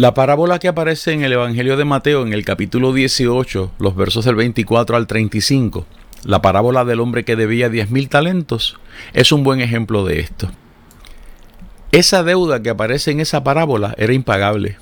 La 0.00 0.14
parábola 0.14 0.58
que 0.58 0.68
aparece 0.68 1.12
en 1.12 1.24
el 1.24 1.34
Evangelio 1.34 1.76
de 1.76 1.84
Mateo 1.84 2.22
en 2.22 2.32
el 2.32 2.42
capítulo 2.42 2.94
18, 2.94 3.72
los 3.78 3.94
versos 3.94 4.24
del 4.24 4.34
24 4.34 4.96
al 4.96 5.06
35, 5.06 5.84
la 6.24 6.40
parábola 6.40 6.86
del 6.86 7.00
hombre 7.00 7.26
que 7.26 7.36
debía 7.36 7.68
10.000 7.68 8.08
talentos, 8.08 8.78
es 9.12 9.30
un 9.30 9.44
buen 9.44 9.60
ejemplo 9.60 10.06
de 10.06 10.20
esto. 10.20 10.50
Esa 11.92 12.22
deuda 12.22 12.62
que 12.62 12.70
aparece 12.70 13.10
en 13.10 13.20
esa 13.20 13.44
parábola 13.44 13.94
era 13.98 14.14
impagable. 14.14 14.78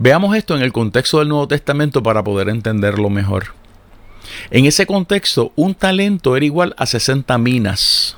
Veamos 0.00 0.36
esto 0.36 0.56
en 0.56 0.62
el 0.62 0.72
contexto 0.72 1.20
del 1.20 1.28
Nuevo 1.28 1.46
Testamento 1.46 2.02
para 2.02 2.24
poder 2.24 2.48
entenderlo 2.48 3.10
mejor. 3.10 3.54
En 4.50 4.66
ese 4.66 4.86
contexto, 4.86 5.52
un 5.54 5.76
talento 5.76 6.36
era 6.36 6.44
igual 6.44 6.74
a 6.78 6.86
60 6.86 7.38
minas 7.38 8.16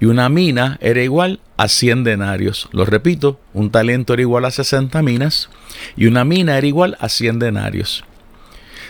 y 0.00 0.06
una 0.06 0.30
mina 0.30 0.78
era 0.80 1.02
igual 1.02 1.40
a 1.58 1.68
100 1.68 2.04
denarios. 2.04 2.68
Lo 2.72 2.86
repito, 2.86 3.38
un 3.52 3.70
talento 3.70 4.14
era 4.14 4.22
igual 4.22 4.46
a 4.46 4.50
60 4.50 5.02
minas 5.02 5.50
y 5.96 6.06
una 6.06 6.24
mina 6.24 6.56
era 6.56 6.66
igual 6.66 6.96
a 7.00 7.10
100 7.10 7.40
denarios. 7.40 8.04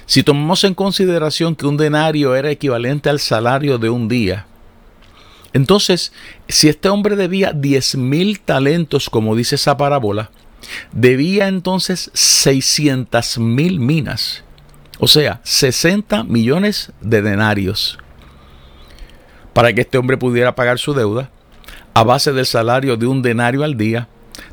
Si 0.07 0.23
tomamos 0.23 0.63
en 0.65 0.75
consideración 0.75 1.57
que 1.57 1.67
un 1.67 1.77
denario 1.77 2.37
era 2.37 2.51
equivalente 2.51 3.09
al 3.09 3.21
salario 3.21 3.79
de 3.79 3.91
un 3.91 4.07
día, 4.09 4.47
entonces, 5.55 6.13
si 6.47 6.69
este 6.69 6.91
hombre 6.91 7.17
debía 7.17 7.53
10 7.53 7.97
mil 7.97 8.39
talentos, 8.39 9.09
como 9.09 9.35
dice 9.35 9.55
esa 9.55 9.79
parábola, 9.79 10.31
debía 10.93 11.49
entonces 11.49 12.11
600 12.13 13.39
mil 13.39 13.81
minas, 13.81 14.45
o 14.99 15.09
sea, 15.09 15.41
60 15.45 16.25
millones 16.25 16.93
de 17.01 17.23
denarios 17.23 17.99
para 19.55 19.73
que 19.73 19.81
este 19.81 19.97
hombre 19.97 20.19
pudiera 20.19 20.55
pagar 20.55 20.79
su 20.79 20.93
deuda, 20.93 21.31
a 21.99 22.05
base 22.05 22.33
del 22.33 22.47
salario 22.47 22.97
de 22.97 23.09
un 23.09 23.23
denario 23.23 23.65
al 23.65 23.77
día, 23.77 24.07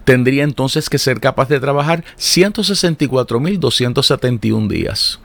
tendría 0.03 0.43
entonces 0.43 0.89
que 0.89 0.97
ser 0.97 1.19
capaz 1.19 1.47
de 1.47 1.59
trabajar 1.59 2.03
164.271 2.17 4.67
días. 4.67 5.19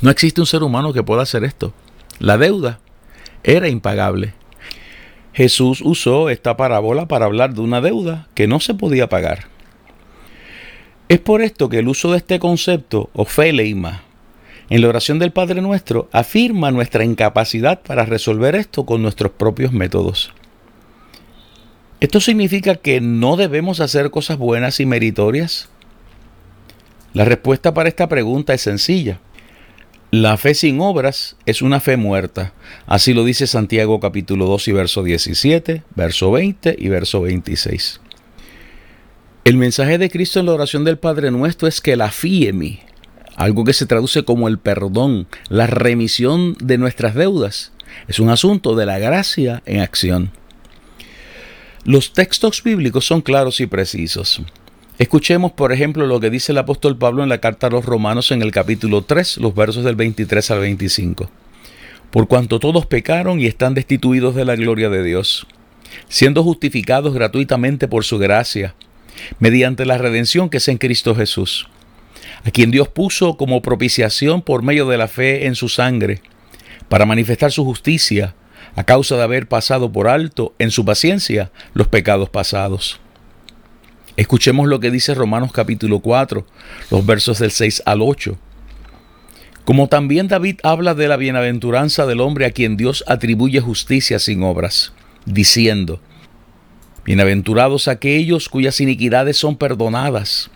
No 0.00 0.10
existe 0.10 0.40
un 0.40 0.46
ser 0.46 0.62
humano 0.62 0.92
que 0.92 1.02
pueda 1.02 1.22
hacer 1.22 1.42
esto. 1.42 1.72
La 2.20 2.38
deuda 2.38 2.78
era 3.42 3.68
impagable. 3.68 4.34
Jesús 5.32 5.80
usó 5.82 6.30
esta 6.30 6.56
parábola 6.56 7.08
para 7.08 7.24
hablar 7.24 7.52
de 7.52 7.62
una 7.62 7.80
deuda 7.80 8.28
que 8.34 8.46
no 8.46 8.60
se 8.60 8.74
podía 8.74 9.08
pagar. 9.08 9.48
Es 11.08 11.18
por 11.18 11.42
esto 11.42 11.68
que 11.68 11.80
el 11.80 11.88
uso 11.88 12.12
de 12.12 12.18
este 12.18 12.38
concepto, 12.38 13.10
ofeleima, 13.14 14.02
en 14.70 14.80
la 14.80 14.88
oración 14.88 15.18
del 15.18 15.32
Padre 15.32 15.62
Nuestro 15.62 16.08
afirma 16.12 16.70
nuestra 16.70 17.04
incapacidad 17.04 17.82
para 17.82 18.04
resolver 18.04 18.54
esto 18.54 18.86
con 18.86 19.02
nuestros 19.02 19.32
propios 19.32 19.72
métodos. 19.72 20.32
¿Esto 22.02 22.20
significa 22.20 22.74
que 22.74 23.00
no 23.00 23.36
debemos 23.36 23.78
hacer 23.78 24.10
cosas 24.10 24.36
buenas 24.36 24.80
y 24.80 24.86
meritorias? 24.86 25.68
La 27.12 27.24
respuesta 27.24 27.74
para 27.74 27.88
esta 27.88 28.08
pregunta 28.08 28.52
es 28.54 28.62
sencilla. 28.62 29.20
La 30.10 30.36
fe 30.36 30.54
sin 30.54 30.80
obras 30.80 31.36
es 31.46 31.62
una 31.62 31.78
fe 31.78 31.96
muerta. 31.96 32.54
Así 32.86 33.14
lo 33.14 33.24
dice 33.24 33.46
Santiago 33.46 34.00
capítulo 34.00 34.46
2 34.46 34.66
y 34.66 34.72
verso 34.72 35.04
17, 35.04 35.84
verso 35.94 36.32
20 36.32 36.74
y 36.76 36.88
verso 36.88 37.20
26. 37.20 38.00
El 39.44 39.56
mensaje 39.56 39.96
de 39.96 40.10
Cristo 40.10 40.40
en 40.40 40.46
la 40.46 40.54
oración 40.54 40.82
del 40.82 40.98
Padre 40.98 41.30
Nuestro 41.30 41.68
es 41.68 41.80
que 41.80 41.94
la 41.94 42.10
fiemi, 42.10 42.80
algo 43.36 43.62
que 43.62 43.74
se 43.74 43.86
traduce 43.86 44.24
como 44.24 44.48
el 44.48 44.58
perdón, 44.58 45.28
la 45.48 45.68
remisión 45.68 46.56
de 46.58 46.78
nuestras 46.78 47.14
deudas. 47.14 47.70
Es 48.08 48.18
un 48.18 48.28
asunto 48.28 48.74
de 48.74 48.86
la 48.86 48.98
gracia 48.98 49.62
en 49.66 49.78
acción. 49.78 50.32
Los 51.84 52.12
textos 52.12 52.62
bíblicos 52.62 53.04
son 53.04 53.22
claros 53.22 53.60
y 53.60 53.66
precisos. 53.66 54.40
Escuchemos, 54.98 55.52
por 55.52 55.72
ejemplo, 55.72 56.06
lo 56.06 56.20
que 56.20 56.30
dice 56.30 56.52
el 56.52 56.58
apóstol 56.58 56.96
Pablo 56.96 57.22
en 57.22 57.28
la 57.28 57.38
carta 57.38 57.66
a 57.66 57.70
los 57.70 57.84
Romanos 57.84 58.30
en 58.30 58.42
el 58.42 58.52
capítulo 58.52 59.02
3, 59.02 59.38
los 59.38 59.54
versos 59.54 59.84
del 59.84 59.96
23 59.96 60.50
al 60.50 60.60
25. 60.60 61.30
Por 62.10 62.28
cuanto 62.28 62.60
todos 62.60 62.86
pecaron 62.86 63.40
y 63.40 63.46
están 63.46 63.74
destituidos 63.74 64.34
de 64.34 64.44
la 64.44 64.54
gloria 64.54 64.90
de 64.90 65.02
Dios, 65.02 65.46
siendo 66.08 66.44
justificados 66.44 67.14
gratuitamente 67.14 67.88
por 67.88 68.04
su 68.04 68.18
gracia, 68.18 68.74
mediante 69.38 69.84
la 69.84 69.98
redención 69.98 70.50
que 70.50 70.58
es 70.58 70.68
en 70.68 70.78
Cristo 70.78 71.14
Jesús 71.14 71.66
a 72.44 72.50
quien 72.50 72.70
Dios 72.70 72.88
puso 72.88 73.36
como 73.36 73.62
propiciación 73.62 74.42
por 74.42 74.62
medio 74.62 74.86
de 74.86 74.96
la 74.96 75.08
fe 75.08 75.46
en 75.46 75.54
su 75.54 75.68
sangre, 75.68 76.20
para 76.88 77.06
manifestar 77.06 77.52
su 77.52 77.64
justicia 77.64 78.34
a 78.76 78.84
causa 78.84 79.16
de 79.16 79.22
haber 79.22 79.48
pasado 79.48 79.92
por 79.92 80.08
alto 80.08 80.54
en 80.58 80.70
su 80.70 80.84
paciencia 80.84 81.50
los 81.74 81.88
pecados 81.88 82.30
pasados. 82.30 83.00
Escuchemos 84.16 84.68
lo 84.68 84.80
que 84.80 84.90
dice 84.90 85.14
Romanos 85.14 85.52
capítulo 85.52 86.00
4, 86.00 86.46
los 86.90 87.06
versos 87.06 87.38
del 87.38 87.50
6 87.50 87.82
al 87.86 88.02
8. 88.02 88.36
Como 89.64 89.88
también 89.88 90.28
David 90.28 90.58
habla 90.62 90.94
de 90.94 91.08
la 91.08 91.16
bienaventuranza 91.16 92.04
del 92.04 92.20
hombre 92.20 92.46
a 92.46 92.50
quien 92.50 92.76
Dios 92.76 93.04
atribuye 93.06 93.60
justicia 93.60 94.18
sin 94.18 94.42
obras, 94.42 94.92
diciendo, 95.24 96.00
Bienaventurados 97.04 97.88
aquellos 97.88 98.48
cuyas 98.48 98.80
iniquidades 98.80 99.36
son 99.36 99.56
perdonadas 99.56 100.50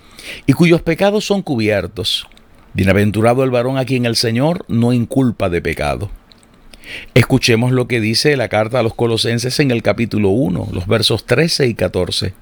y 0.46 0.52
cuyos 0.52 0.82
pecados 0.82 1.25
son 1.25 1.42
cubiertos. 1.42 2.28
Bienaventurado 2.73 3.42
el 3.42 3.50
varón 3.50 3.78
a 3.78 3.85
quien 3.85 4.06
el 4.06 4.16
Señor 4.16 4.64
no 4.68 4.92
inculpa 4.92 5.49
de 5.49 5.62
pecado. 5.62 6.11
Escuchemos 7.14 7.73
lo 7.73 7.88
que 7.88 8.00
dice 8.00 8.37
la 8.37 8.49
carta 8.49 8.81
a 8.81 8.83
los 8.83 8.95
colosenses 8.95 9.59
en 9.61 9.71
el 9.71 9.83
capítulo 9.83 10.31
1, 10.31 10.69
los 10.73 10.87
versos 10.87 11.26
13 11.26 11.66
y 11.69 11.75
14. 11.75 12.35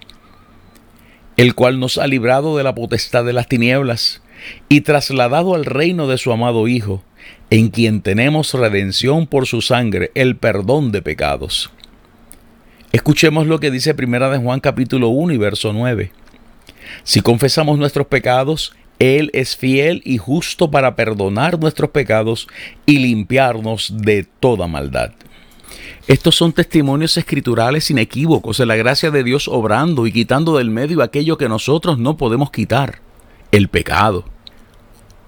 El 1.37 1.55
cual 1.55 1.81
nos 1.81 1.99
ha 1.99 2.07
librado 2.07 2.57
de 2.57 2.65
la 2.65 2.75
potestad 2.75 3.25
de 3.25 3.33
las 3.33 3.49
tinieblas 3.49 4.23
y 4.69 4.83
trasladado 4.83 5.55
al 5.55 5.65
reino 5.65 6.07
de 6.07 6.19
su 6.19 6.33
amado 6.33 6.69
Hijo, 6.69 7.03
en 7.51 7.69
quien 7.69 8.03
tenemos 8.03 8.53
redención 8.55 9.27
por 9.27 9.47
su 9.47 9.63
sangre, 9.63 10.11
el 10.15 10.37
perdón 10.37 10.93
de 10.93 11.03
pecados. 11.03 11.71
Escuchemos 12.93 13.47
lo 13.47 13.59
que 13.59 13.71
dice 13.71 13.95
Primera 13.95 14.31
de 14.31 14.39
Juan 14.39 14.61
capítulo 14.61 15.09
1 15.09 15.33
y 15.33 15.39
verso 15.39 15.73
9. 15.73 16.13
Si 17.03 17.23
confesamos 17.23 17.79
nuestros 17.79 18.07
pecados, 18.07 18.75
Él 18.99 19.31
es 19.35 19.57
fiel 19.57 20.03
y 20.05 20.19
justo 20.19 20.71
para 20.71 20.97
perdonar 20.97 21.59
nuestros 21.59 21.91
pecados 21.91 22.49
y 22.87 22.99
limpiarnos 22.99 23.93
de 23.97 24.25
toda 24.25 24.67
maldad. 24.67 25.13
Estos 26.07 26.37
son 26.37 26.53
testimonios 26.53 27.17
escriturales 27.17 27.91
inequívocos 27.91 28.59
de 28.59 28.67
la 28.67 28.77
gracia 28.77 29.11
de 29.11 29.25
Dios 29.25 29.49
obrando 29.49 30.07
y 30.07 30.13
quitando 30.13 30.59
del 30.59 30.71
medio 30.71 31.03
aquello 31.03 31.39
que 31.39 31.49
nosotros 31.49 31.99
no 31.99 32.17
podemos 32.17 32.51
quitar, 32.51 33.01
el 33.51 33.69
pecado, 33.69 34.25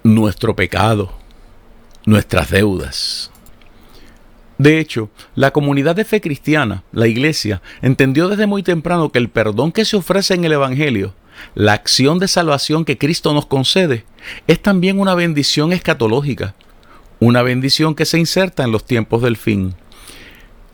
nuestro 0.03 0.55
pecado, 0.55 1.13
nuestras 2.05 2.51
deudas. 2.51 3.31
De 4.59 4.79
hecho, 4.79 5.11
la 5.35 5.51
comunidad 5.51 5.97
de 5.97 6.05
fe 6.05 6.21
cristiana, 6.21 6.83
la 6.93 7.07
iglesia, 7.09 7.61
entendió 7.83 8.29
desde 8.29 8.47
muy 8.47 8.63
temprano 8.63 9.11
que 9.11 9.19
el 9.19 9.29
perdón 9.29 9.73
que 9.73 9.85
se 9.85 9.97
ofrece 9.97 10.35
en 10.35 10.45
el 10.45 10.53
Evangelio, 10.53 11.15
la 11.55 11.73
acción 11.73 12.19
de 12.19 12.29
salvación 12.29 12.85
que 12.85 12.99
Cristo 12.99 13.33
nos 13.33 13.47
concede, 13.47 14.05
es 14.47 14.61
también 14.61 14.99
una 14.99 15.15
bendición 15.15 15.73
escatológica, 15.73 16.55
una 17.21 17.43
bendición 17.43 17.95
que 17.95 18.05
se 18.05 18.19
inserta 18.19 18.65
en 18.65 18.73
los 18.73 18.85
tiempos 18.85 19.23
del 19.23 19.37
fin. 19.37 19.75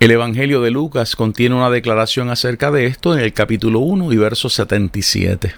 El 0.01 0.11
Evangelio 0.11 0.61
de 0.61 0.73
Lucas 0.73 1.15
contiene 1.15 1.55
una 1.55 1.71
declaración 1.71 2.31
acerca 2.31 2.71
de 2.71 2.87
esto 2.87 3.15
en 3.15 3.21
el 3.21 3.33
capítulo 3.33 3.79
1 3.79 4.13
y 4.13 4.17
verso 4.17 4.49
77. 4.49 5.55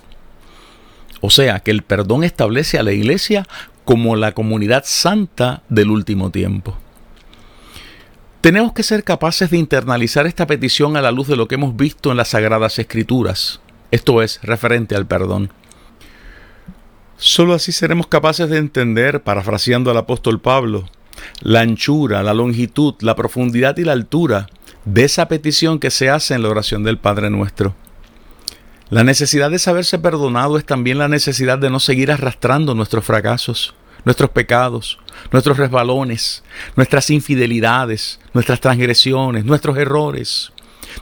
O 1.22 1.30
sea 1.30 1.60
que 1.60 1.70
el 1.70 1.82
perdón 1.82 2.24
establece 2.24 2.78
a 2.78 2.82
la 2.82 2.92
iglesia 2.92 3.46
como 3.86 4.16
la 4.16 4.32
comunidad 4.32 4.84
santa 4.86 5.62
del 5.70 5.90
último 5.90 6.30
tiempo. 6.30 6.76
Tenemos 8.42 8.74
que 8.74 8.82
ser 8.82 9.04
capaces 9.04 9.48
de 9.48 9.56
internalizar 9.56 10.26
esta 10.26 10.46
petición 10.46 10.98
a 10.98 11.00
la 11.00 11.10
luz 11.10 11.28
de 11.28 11.36
lo 11.36 11.48
que 11.48 11.54
hemos 11.54 11.74
visto 11.74 12.10
en 12.10 12.18
las 12.18 12.28
Sagradas 12.28 12.78
Escrituras, 12.78 13.60
esto 13.94 14.22
es, 14.22 14.40
referente 14.42 14.96
al 14.96 15.06
perdón. 15.06 15.52
Solo 17.16 17.54
así 17.54 17.70
seremos 17.70 18.08
capaces 18.08 18.50
de 18.50 18.58
entender, 18.58 19.22
parafraseando 19.22 19.90
al 19.90 19.96
apóstol 19.96 20.40
Pablo, 20.40 20.84
la 21.40 21.60
anchura, 21.60 22.22
la 22.22 22.34
longitud, 22.34 22.94
la 23.00 23.14
profundidad 23.14 23.76
y 23.76 23.84
la 23.84 23.92
altura 23.92 24.48
de 24.84 25.04
esa 25.04 25.28
petición 25.28 25.78
que 25.78 25.90
se 25.90 26.10
hace 26.10 26.34
en 26.34 26.42
la 26.42 26.48
oración 26.48 26.82
del 26.82 26.98
Padre 26.98 27.30
nuestro. 27.30 27.76
La 28.90 29.04
necesidad 29.04 29.50
de 29.50 29.60
saberse 29.60 29.98
perdonado 29.98 30.58
es 30.58 30.66
también 30.66 30.98
la 30.98 31.08
necesidad 31.08 31.58
de 31.58 31.70
no 31.70 31.78
seguir 31.78 32.10
arrastrando 32.10 32.74
nuestros 32.74 33.04
fracasos, 33.04 33.74
nuestros 34.04 34.30
pecados, 34.30 34.98
nuestros 35.30 35.56
resbalones, 35.56 36.42
nuestras 36.76 37.10
infidelidades, 37.10 38.20
nuestras 38.32 38.60
transgresiones, 38.60 39.44
nuestros 39.44 39.78
errores, 39.78 40.52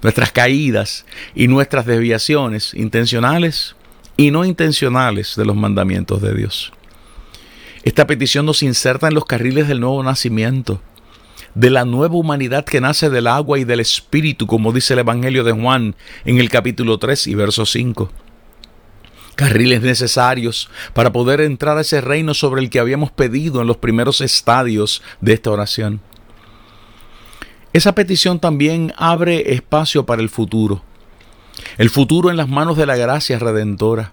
nuestras 0.02 0.32
caídas 0.32 1.06
y 1.34 1.48
nuestras 1.48 1.86
desviaciones 1.86 2.74
intencionales 2.74 3.76
y 4.16 4.30
no 4.30 4.44
intencionales 4.44 5.36
de 5.36 5.44
los 5.44 5.56
mandamientos 5.56 6.20
de 6.22 6.34
Dios. 6.34 6.72
Esta 7.84 8.06
petición 8.06 8.46
nos 8.46 8.62
inserta 8.62 9.08
en 9.08 9.14
los 9.14 9.24
carriles 9.24 9.66
del 9.66 9.80
nuevo 9.80 10.02
nacimiento, 10.02 10.80
de 11.54 11.70
la 11.70 11.84
nueva 11.84 12.14
humanidad 12.14 12.64
que 12.64 12.80
nace 12.80 13.10
del 13.10 13.26
agua 13.26 13.58
y 13.58 13.64
del 13.64 13.80
espíritu, 13.80 14.46
como 14.46 14.72
dice 14.72 14.94
el 14.94 15.00
Evangelio 15.00 15.44
de 15.44 15.52
Juan 15.52 15.96
en 16.24 16.38
el 16.38 16.48
capítulo 16.48 16.98
3 16.98 17.26
y 17.26 17.34
verso 17.34 17.66
5. 17.66 18.10
Carriles 19.34 19.82
necesarios 19.82 20.70
para 20.92 21.12
poder 21.12 21.40
entrar 21.40 21.76
a 21.78 21.80
ese 21.80 22.00
reino 22.00 22.34
sobre 22.34 22.60
el 22.60 22.70
que 22.70 22.78
habíamos 22.78 23.10
pedido 23.10 23.60
en 23.60 23.66
los 23.66 23.78
primeros 23.78 24.20
estadios 24.20 25.02
de 25.20 25.32
esta 25.32 25.50
oración. 25.50 26.00
Esa 27.72 27.94
petición 27.94 28.38
también 28.38 28.92
abre 28.98 29.54
espacio 29.54 30.04
para 30.04 30.20
el 30.20 30.28
futuro. 30.28 30.82
El 31.78 31.88
futuro 31.88 32.30
en 32.30 32.36
las 32.36 32.48
manos 32.48 32.76
de 32.76 32.84
la 32.84 32.96
gracia 32.96 33.38
redentora. 33.38 34.12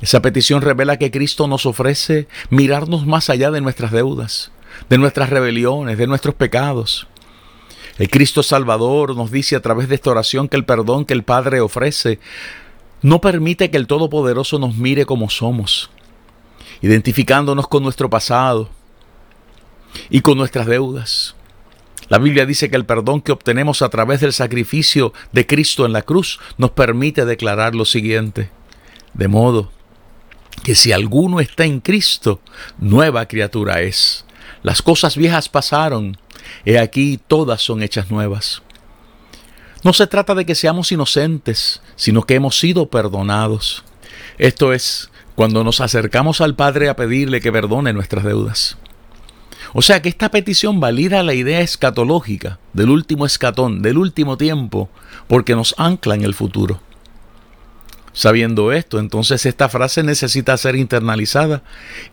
Esa 0.00 0.20
petición 0.20 0.62
revela 0.62 0.98
que 0.98 1.12
Cristo 1.12 1.46
nos 1.46 1.64
ofrece 1.64 2.26
mirarnos 2.50 3.06
más 3.06 3.30
allá 3.30 3.52
de 3.52 3.60
nuestras 3.60 3.92
deudas, 3.92 4.50
de 4.90 4.98
nuestras 4.98 5.30
rebeliones, 5.30 5.96
de 5.96 6.08
nuestros 6.08 6.34
pecados. 6.34 7.06
El 7.98 8.10
Cristo 8.10 8.42
Salvador 8.42 9.14
nos 9.14 9.30
dice 9.30 9.54
a 9.54 9.62
través 9.62 9.88
de 9.88 9.94
esta 9.94 10.10
oración 10.10 10.48
que 10.48 10.56
el 10.56 10.64
perdón 10.64 11.04
que 11.04 11.14
el 11.14 11.22
Padre 11.22 11.60
ofrece 11.60 12.18
no 13.00 13.20
permite 13.20 13.70
que 13.70 13.76
el 13.76 13.86
Todopoderoso 13.86 14.58
nos 14.58 14.74
mire 14.74 15.06
como 15.06 15.30
somos, 15.30 15.88
identificándonos 16.82 17.68
con 17.68 17.84
nuestro 17.84 18.10
pasado 18.10 18.70
y 20.10 20.20
con 20.20 20.36
nuestras 20.36 20.66
deudas. 20.66 21.35
La 22.08 22.18
Biblia 22.18 22.46
dice 22.46 22.70
que 22.70 22.76
el 22.76 22.86
perdón 22.86 23.20
que 23.20 23.32
obtenemos 23.32 23.82
a 23.82 23.88
través 23.88 24.20
del 24.20 24.32
sacrificio 24.32 25.12
de 25.32 25.46
Cristo 25.46 25.86
en 25.86 25.92
la 25.92 26.02
cruz 26.02 26.38
nos 26.56 26.70
permite 26.70 27.24
declarar 27.24 27.74
lo 27.74 27.84
siguiente. 27.84 28.50
De 29.14 29.28
modo 29.28 29.72
que 30.62 30.74
si 30.74 30.92
alguno 30.92 31.40
está 31.40 31.64
en 31.64 31.80
Cristo, 31.80 32.40
nueva 32.78 33.26
criatura 33.26 33.82
es. 33.82 34.24
Las 34.62 34.82
cosas 34.82 35.16
viejas 35.16 35.48
pasaron, 35.48 36.16
he 36.64 36.78
aquí 36.78 37.20
todas 37.26 37.62
son 37.62 37.82
hechas 37.82 38.10
nuevas. 38.10 38.62
No 39.82 39.92
se 39.92 40.06
trata 40.06 40.34
de 40.34 40.44
que 40.44 40.54
seamos 40.54 40.90
inocentes, 40.90 41.80
sino 41.94 42.22
que 42.22 42.34
hemos 42.34 42.58
sido 42.58 42.88
perdonados. 42.88 43.84
Esto 44.38 44.72
es, 44.72 45.10
cuando 45.34 45.62
nos 45.62 45.80
acercamos 45.80 46.40
al 46.40 46.56
Padre 46.56 46.88
a 46.88 46.96
pedirle 46.96 47.40
que 47.40 47.52
perdone 47.52 47.92
nuestras 47.92 48.24
deudas. 48.24 48.78
O 49.78 49.82
sea 49.82 50.00
que 50.00 50.08
esta 50.08 50.30
petición 50.30 50.80
valida 50.80 51.22
la 51.22 51.34
idea 51.34 51.60
escatológica 51.60 52.58
del 52.72 52.88
último 52.88 53.26
escatón, 53.26 53.82
del 53.82 53.98
último 53.98 54.38
tiempo, 54.38 54.88
porque 55.28 55.54
nos 55.54 55.74
ancla 55.76 56.14
en 56.14 56.22
el 56.22 56.32
futuro. 56.32 56.80
Sabiendo 58.14 58.72
esto, 58.72 58.98
entonces 58.98 59.44
esta 59.44 59.68
frase 59.68 60.02
necesita 60.02 60.56
ser 60.56 60.76
internalizada 60.76 61.62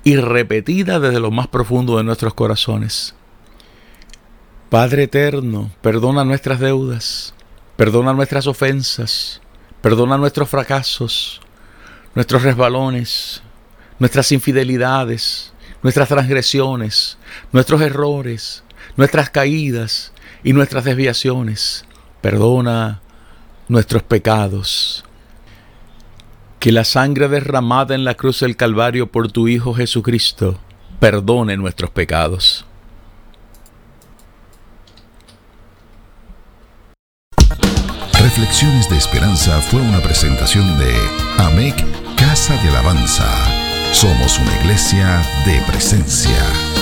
y 0.03 0.17
repetida 0.17 0.99
desde 0.99 1.21
lo 1.21 1.31
más 1.31 1.47
profundo 1.47 1.95
de 1.95 2.03
nuestros 2.03 2.33
corazones. 2.33 3.15
Padre 4.69 5.03
eterno, 5.03 5.71
perdona 5.81 6.25
nuestras 6.25 6.59
deudas, 6.59 7.33
perdona 7.77 8.11
nuestras 8.11 8.45
ofensas, 8.45 9.39
perdona 9.81 10.17
nuestros 10.17 10.49
fracasos, 10.49 11.39
nuestros 12.13 12.43
resbalones, 12.43 13.41
nuestras 13.99 14.33
infidelidades, 14.33 15.52
nuestras 15.83 16.09
transgresiones, 16.09 17.17
nuestros 17.51 17.81
errores, 17.81 18.63
nuestras 18.97 19.29
caídas 19.29 20.13
y 20.43 20.53
nuestras 20.53 20.85
desviaciones. 20.85 21.85
Perdona 22.21 23.01
nuestros 23.67 24.01
pecados 24.03 25.03
que 26.59 26.71
la 26.71 26.85
sangre 26.85 27.27
derramada 27.27 27.93
en 27.93 28.05
la 28.05 28.15
cruz 28.15 28.39
del 28.39 28.55
Calvario 28.55 29.11
por 29.11 29.29
tu 29.29 29.49
Hijo 29.49 29.73
Jesucristo 29.73 30.57
perdone 31.01 31.57
nuestros 31.57 31.91
pecados. 31.91 32.65
Reflexiones 38.17 38.89
de 38.89 38.97
Esperanza 38.97 39.59
fue 39.59 39.81
una 39.81 39.99
presentación 39.99 40.79
de 40.79 40.95
AMEC 41.39 41.75
Casa 42.15 42.55
de 42.63 42.69
Alabanza. 42.69 43.62
Somos 43.93 44.39
una 44.39 44.55
iglesia 44.57 45.21
de 45.45 45.61
presencia. 45.71 46.72